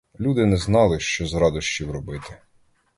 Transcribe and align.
Люди 0.19 0.45
не 0.45 0.57
знали, 0.57 0.99
що 0.99 1.27
з 1.27 1.33
радощів 1.33 1.91
робити. 1.91 2.37